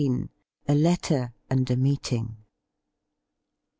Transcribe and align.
A 0.67 0.73
LETTER 0.73 1.31
AND 1.47 1.69
A 1.69 1.77
MEETING. 1.77 2.37